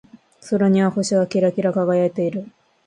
[0.49, 2.49] 空には星がキラキラ輝いている。